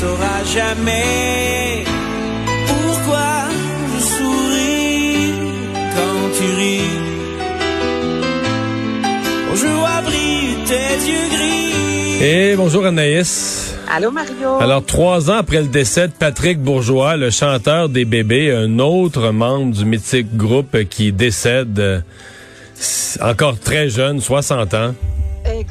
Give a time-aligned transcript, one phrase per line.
[0.00, 1.84] sauras jamais
[2.66, 3.32] pourquoi
[3.92, 5.32] je souris
[5.94, 6.96] quand tu ris.
[9.60, 12.24] je vois briller tes yeux gris.
[12.24, 13.76] Et bonjour Anaïs.
[13.92, 14.60] Allô Mario.
[14.60, 19.32] Alors, trois ans après le décès de Patrick Bourgeois, le chanteur des bébés, un autre
[19.32, 22.04] membre du mythique groupe qui décède
[23.20, 24.94] encore très jeune, 60 ans.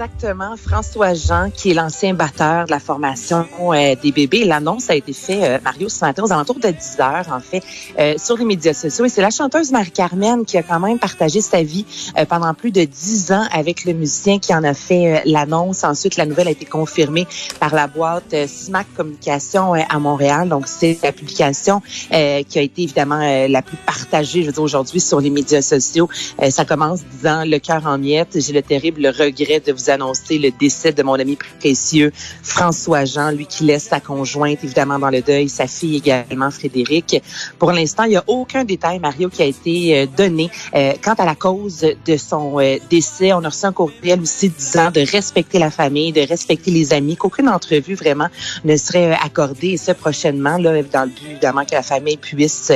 [0.00, 0.56] Exactement.
[0.56, 4.44] François Jean, qui est l'ancien batteur de la formation euh, des bébés.
[4.46, 7.62] L'annonce a été faite, euh, Mario, ce matin, aux alentours de 10 heures, en fait,
[7.98, 9.04] euh, sur les médias sociaux.
[9.04, 11.84] Et c'est la chanteuse Marie-Carmen qui a quand même partagé sa vie
[12.30, 15.84] pendant plus de 10 ans avec le musicien qui en a fait l'annonce.
[15.84, 17.26] Ensuite, la nouvelle a été confirmée
[17.58, 20.48] par la boîte SMAC Communication à Montréal.
[20.48, 25.20] Donc, c'est la publication qui a été évidemment la plus partagée, je veux aujourd'hui sur
[25.20, 26.08] les médias sociaux.
[26.48, 28.40] ça commence disant le cœur en miettes.
[28.40, 32.12] J'ai le terrible regret de vous annoncer le décès de mon ami précieux
[32.42, 37.22] François Jean, lui qui laisse sa conjointe évidemment dans le deuil, sa fille également Frédéric.
[37.58, 41.14] Pour l'instant, il n'y a aucun détail, Mario, qui a été euh, donné euh, quant
[41.14, 43.32] à la cause de son euh, décès.
[43.32, 47.16] On a reçu un courriel aussi disant de respecter la famille, de respecter les amis,
[47.16, 48.28] qu'aucune entrevue vraiment
[48.64, 52.72] ne serait accordée, et ce prochainement, là, dans le but évidemment que la famille puisse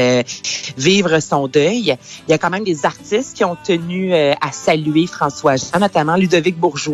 [0.77, 1.97] vivre son deuil.
[2.29, 6.17] Il y a quand même des artistes qui ont tenu à saluer François Jean, notamment
[6.17, 6.94] Ludovic Bourgeois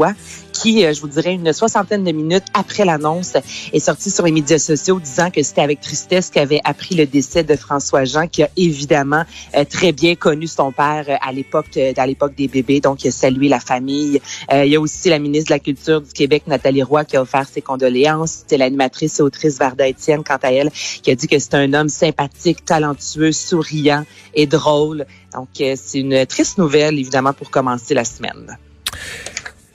[0.52, 3.34] qui, euh, je vous dirais, une soixantaine de minutes après l'annonce,
[3.72, 7.06] est sorti sur les médias sociaux disant que c'était avec tristesse qu'il avait appris le
[7.06, 9.24] décès de François Jean, qui a évidemment
[9.56, 12.80] euh, très bien connu son père euh, à l'époque à l'époque des bébés.
[12.80, 14.20] Donc, il a salué la famille.
[14.52, 17.22] il y a aussi la ministre de la Culture du Québec, Nathalie Roy, qui a
[17.22, 18.44] offert ses condoléances.
[18.46, 20.70] C'est l'animatrice et autrice Varda Étienne, quant à elle,
[21.02, 25.06] qui a dit que c'est un homme sympathique, talentueux, souriant et drôle.
[25.34, 28.58] Donc, c'est une triste nouvelle, évidemment, pour commencer la semaine.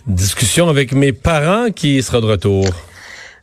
[0.08, 2.68] Discussion avec mes parents qui sera de retour.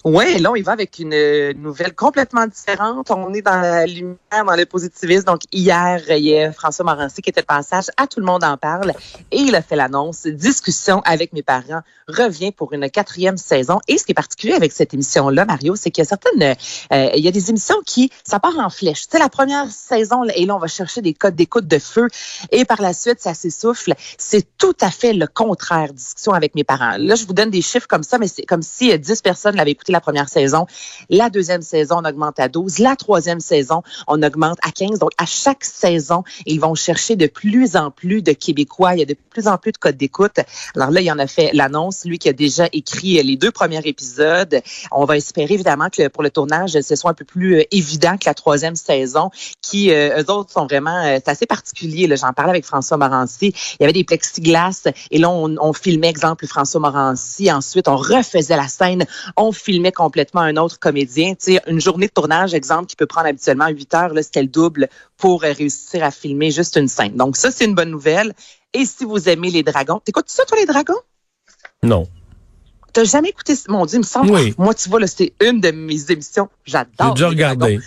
[0.04, 3.12] Oui, là, on y va avec une nouvelle complètement différente.
[3.12, 5.26] On est dans la lumière, dans le positivisme.
[5.26, 8.42] Donc, hier, il y a François Morancy qui était de passage à Tout le monde
[8.42, 8.94] en parle
[9.30, 10.26] et il a fait l'annonce.
[10.26, 13.78] Discussion avec mes parents revient pour une quatrième saison.
[13.86, 16.56] Et ce qui est particulier avec cette émission-là, Mario, c'est qu'il y a certaines,
[16.92, 19.02] euh, il y a des émissions qui, ça part en flèche.
[19.02, 22.08] Tu sais, la première saison, et là, on va chercher des codes d'écoute de feu
[22.50, 23.94] et par la suite, ça s'essouffle.
[24.18, 25.92] C'est tout à fait le contraire.
[25.92, 26.96] Discussion avec mes parents.
[26.98, 29.54] Là, je vous donne des chiffres comme ça, mais c'est comme si 10 euh, personnes
[29.54, 30.66] l'avaient écouté la première saison.
[31.10, 32.78] La deuxième saison, on augmente à 12.
[32.78, 34.98] La troisième saison, on augmente à 15.
[34.98, 38.94] Donc, à chaque saison, ils vont chercher de plus en plus de Québécois.
[38.94, 40.38] Il y a de plus en plus de codes d'écoute.
[40.74, 43.82] Alors là, il en a fait l'annonce, lui qui a déjà écrit les deux premiers
[43.84, 44.60] épisodes.
[44.90, 48.16] On va espérer évidemment que pour le tournage, ce soit un peu plus euh, évident
[48.16, 52.08] que la troisième saison, qui, euh, eux autres, sont vraiment, euh, c'est assez particulier.
[52.16, 53.54] J'en parlais avec François Morancy.
[53.78, 57.50] Il y avait des plexiglas et là, on, on filmait, exemple, François Morancy.
[57.52, 59.04] Ensuite, on refaisait la scène.
[59.36, 61.34] On filmait complètement un autre comédien.
[61.34, 64.48] Tu une journée de tournage, exemple, qui peut prendre habituellement 8 heures, là, c'était le
[64.48, 67.16] double pour euh, réussir à filmer juste une scène.
[67.16, 68.34] Donc, ça, c'est une bonne nouvelle.
[68.74, 71.00] Et si vous aimez les dragons, t'écoutes ça, toi, les dragons?
[71.82, 72.06] Non.
[72.92, 74.30] T'as jamais écouté, mon Dieu, il me semble.
[74.30, 74.54] Oui.
[74.58, 76.48] Moi, tu vois, là, c'est une de mes émissions.
[76.64, 77.08] J'adore.
[77.08, 77.80] J'ai déjà regardé.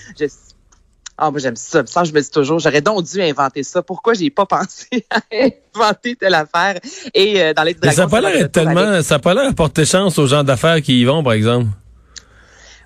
[1.17, 1.85] Ah, moi, j'aime ça.
[1.85, 3.81] Ça, je me dis toujours, j'aurais donc dû inventer ça.
[3.81, 6.79] Pourquoi j'ai pas pensé à inventer telle affaire?
[7.13, 7.95] Et euh, dans les dragons.
[7.95, 10.99] ça n'a pas l'air tellement, ça n'a pas l'air porter chance aux gens d'affaires qui
[11.01, 11.67] y vont, par exemple.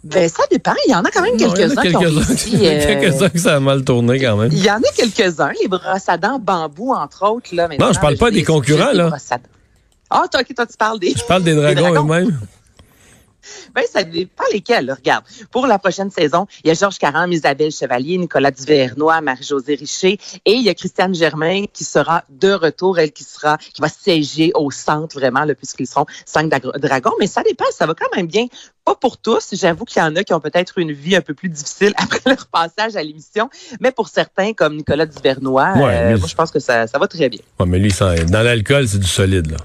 [0.04, 0.74] Ben, ça dépend.
[0.88, 3.00] Il y en a quand même quelques-uns qui ont réussi, euh...
[3.02, 4.50] quelques-uns que ça a mal tourné quand même.
[4.52, 7.54] Il y en a quelques-uns, les brosses à dents bambou, entre autres.
[7.54, 9.12] Là, non, je parle pas des concurrents, là.
[10.12, 11.14] Ah, toi, toi, tu parles des...
[11.16, 12.40] Je parle des dragons eux-mêmes.
[13.76, 14.92] Ben, ça dépend lesquels.
[14.92, 19.76] Regarde, pour la prochaine saison, il y a Georges Caram, Isabelle Chevalier, Nicolas Duvernois, Marie-Josée
[19.76, 23.82] Richer et il y a Christiane Germain qui sera de retour, elle qui sera, qui
[23.82, 27.14] va siéger au centre vraiment, puisqu'ils seront cinq dragons.
[27.20, 28.48] Mais ça dépend, ça va quand même bien.
[28.86, 29.50] Pas pour tous.
[29.54, 32.22] J'avoue qu'il y en a qui ont peut-être une vie un peu plus difficile après
[32.26, 33.50] leur passage à l'émission.
[33.80, 37.30] Mais pour certains, comme Nicolas Duvernois, euh, moi, je pense que ça, ça va très
[37.30, 37.42] bien.
[37.60, 39.58] Ouais, mais lui, dans l'alcool, c'est du solide, là.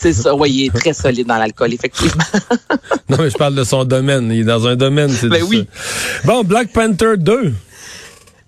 [0.00, 2.22] C'est ça, oui, il est très solide dans l'alcool, effectivement.
[3.08, 4.30] non, mais je parle de son domaine.
[4.30, 5.66] Il est dans un domaine, c'est ben oui.
[6.24, 7.52] Bon, Black Panther 2.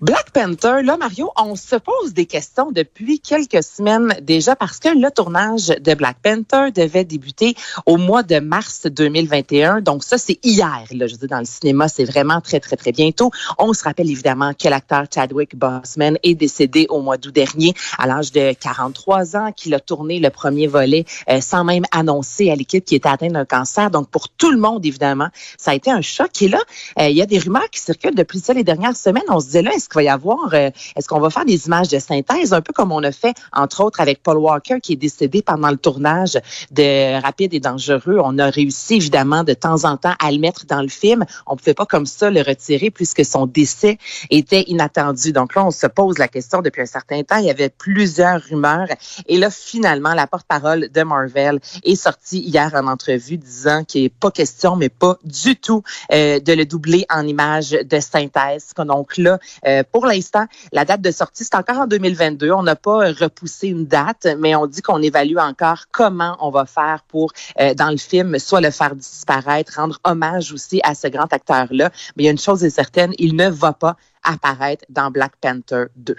[0.00, 4.88] Black Panther, là, Mario, on se pose des questions depuis quelques semaines déjà parce que
[4.88, 7.54] le tournage de Black Panther devait débuter
[7.84, 9.82] au mois de mars 2021.
[9.82, 12.92] Donc ça, c'est hier, là, je dis dans le cinéma, c'est vraiment très, très, très
[12.92, 13.30] bientôt.
[13.58, 18.06] On se rappelle évidemment que l'acteur Chadwick Boseman est décédé au mois d'août dernier à
[18.06, 22.54] l'âge de 43 ans, qu'il a tourné le premier volet euh, sans même annoncer à
[22.54, 23.90] l'équipe qu'il était atteint d'un cancer.
[23.90, 26.40] Donc pour tout le monde, évidemment, ça a été un choc.
[26.40, 26.60] Et là,
[26.98, 29.24] euh, il y a des rumeurs qui circulent depuis ça les dernières semaines.
[29.28, 31.88] On se disait là, qu'il va y avoir, euh, est-ce qu'on va faire des images
[31.88, 34.96] de synthèse, un peu comme on a fait, entre autres, avec Paul Walker, qui est
[34.96, 36.38] décédé pendant le tournage
[36.70, 38.18] de Rapide et Dangereux.
[38.22, 41.24] On a réussi, évidemment, de temps en temps à le mettre dans le film.
[41.46, 43.98] On ne pouvait pas comme ça le retirer puisque son décès
[44.30, 45.32] était inattendu.
[45.32, 47.36] Donc là, on se pose la question depuis un certain temps.
[47.38, 48.88] Il y avait plusieurs rumeurs.
[49.26, 54.08] Et là, finalement, la porte-parole de Marvel est sortie hier en entrevue disant qu'il n'est
[54.08, 55.82] pas question, mais pas du tout,
[56.12, 58.72] euh, de le doubler en images de synthèse.
[58.78, 62.50] Donc là, euh, pour l'instant, la date de sortie, c'est encore en 2022.
[62.52, 66.66] On n'a pas repoussé une date, mais on dit qu'on évalue encore comment on va
[66.66, 71.08] faire pour, euh, dans le film, soit le faire disparaître, rendre hommage aussi à ce
[71.08, 71.90] grand acteur-là.
[72.16, 75.32] Mais il y a une chose est certaine, il ne va pas apparaître dans Black
[75.40, 76.16] Panther 2.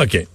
[0.00, 0.26] OK.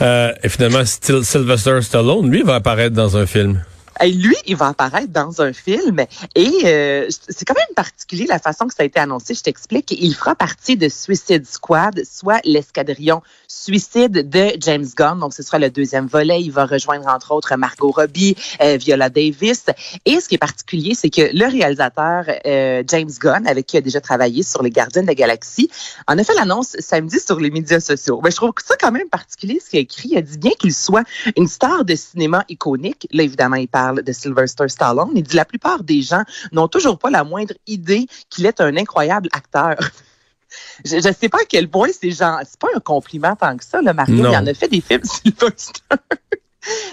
[0.00, 3.62] Euh, et finalement, Sylvester Stallone, lui, va apparaître dans un film.
[4.02, 6.00] Lui, il va apparaître dans un film
[6.34, 9.34] et euh, c'est quand même particulier la façon que ça a été annoncé.
[9.34, 9.92] Je t'explique.
[9.92, 15.18] Il fera partie de Suicide Squad, soit l'escadrillon Suicide de James Gunn.
[15.18, 16.40] Donc, ce sera le deuxième volet.
[16.40, 19.64] Il va rejoindre entre autres Margot Robbie, euh, Viola Davis.
[20.06, 23.78] Et ce qui est particulier, c'est que le réalisateur euh, James Gunn, avec qui il
[23.78, 25.70] a déjà travaillé sur Les Gardiens de la Galaxie,
[26.08, 28.20] en a fait l'annonce samedi sur les médias sociaux.
[28.24, 30.10] Mais je trouve que ça quand même particulier ce qu'il a écrit.
[30.12, 31.04] Il a dit bien qu'il soit
[31.36, 33.06] une star de cinéma iconique.
[33.12, 35.10] Là, évidemment, il parle de Sylvester Stallone.
[35.14, 36.22] Il dit la plupart des gens
[36.52, 39.76] n'ont toujours pas la moindre idée qu'il est un incroyable acteur.
[40.84, 43.64] je ne sais pas à quel point c'est genre, c'est pas un compliment tant que
[43.64, 44.16] ça, le Mario.
[44.16, 45.80] Il en a fait des films Sylvester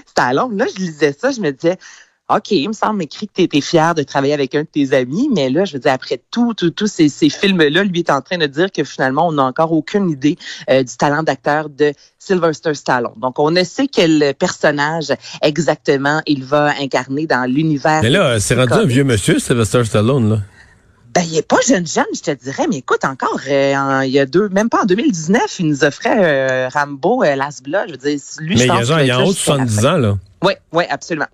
[0.06, 0.58] Stallone.
[0.58, 1.78] Là, je lisais ça, je me disais,
[2.30, 4.94] OK, il me semble écrit que tu étais fier de travailler avec un de tes
[4.94, 8.38] amis, mais là, je veux dire, après tout, tous ces, films-là, lui est en train
[8.38, 10.36] de dire que finalement, on n'a encore aucune idée
[10.70, 13.14] euh, du talent d'acteur de Sylvester Stallone.
[13.16, 18.02] Donc, on ne sait quel personnage exactement il va incarner dans l'univers.
[18.04, 20.38] Mais là, c'est rendu un vieux monsieur, Sylvester Stallone, là.
[21.14, 24.20] Ben, il est pas jeune jeune, je te dirais, mais écoute, encore, euh, il y
[24.20, 27.86] a deux, même pas en 2019, il nous offrait euh, Rambo, Last Blood.
[27.88, 29.38] Je veux dire, lui, mais il y a genre, il y a en haut de
[29.38, 30.18] 70 ans, là.
[30.44, 31.26] Oui, oui, absolument.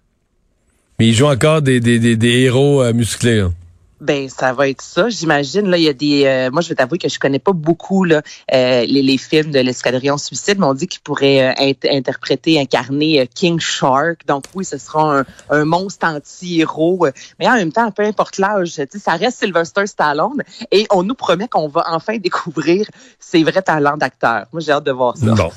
[1.03, 3.41] Mais il joue encore des, des, des, héros euh, musclés.
[3.41, 3.51] Hein.
[3.99, 5.67] Ben ça va être ça, j'imagine.
[5.67, 6.23] Là, il y a des.
[6.23, 8.21] Euh, moi, je vais t'avouer que je connais pas beaucoup là,
[8.53, 11.53] euh, les, les, films de l'escadrillon suicide, mais on dit qu'il pourrait
[11.91, 14.25] interpréter, incarner King Shark.
[14.27, 17.07] Donc oui, ce sera un, un monstre anti-héros.
[17.37, 20.41] Mais en même temps, peu importe l'âge, ça reste Sylvester Stallone
[20.71, 22.87] et on nous promet qu'on va enfin découvrir
[23.19, 24.45] ses vrais talents d'acteur.
[24.53, 25.33] Moi, j'ai hâte de voir ça.
[25.33, 25.51] Bon.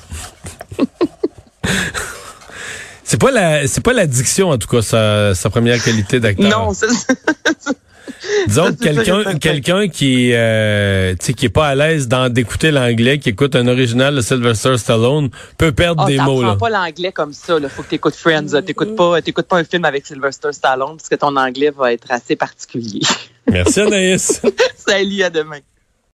[3.17, 6.51] C'est pas la, c'est pas l'addiction en tout cas sa, sa première qualité d'acteur.
[6.51, 6.85] Non, c'est
[8.47, 13.67] Disons quelqu'un quelqu'un qui euh, qui est pas à l'aise d'écouter l'anglais, qui écoute un
[13.67, 16.57] original de Sylvester Stallone, peut perdre oh, des mots là.
[16.57, 17.69] pas l'anglais comme ça, là.
[17.69, 21.09] faut que tu écoutes Friends, t'écoutes pas t'écoutes pas un film avec Sylvester Stallone parce
[21.09, 23.01] que ton anglais va être assez particulier.
[23.49, 24.43] Merci Anaïs.
[24.77, 25.61] Salut à demain.